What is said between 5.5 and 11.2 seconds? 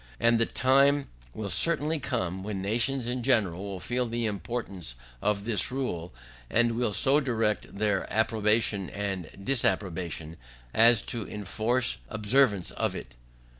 rule, and will so direct their approbation and disapprobation as